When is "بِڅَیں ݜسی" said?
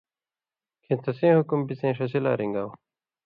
1.67-2.19